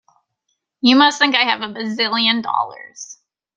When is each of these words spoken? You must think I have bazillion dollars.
You 0.81 0.95
must 0.95 1.19
think 1.19 1.35
I 1.35 1.43
have 1.43 1.59
bazillion 1.59 2.41
dollars. 2.41 3.19